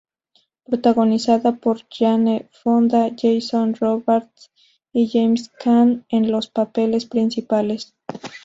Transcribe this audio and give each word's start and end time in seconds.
Protagonizada 0.65 1.51
por 1.53 1.87
Jane 1.87 2.49
Fonda, 2.59 3.11
Jason 3.15 3.75
Robards 3.75 4.49
y 4.91 5.07
James 5.07 5.49
Caan 5.63 6.07
en 6.09 6.31
los 6.31 6.47
papeles 6.47 7.05
principales. 7.05 7.93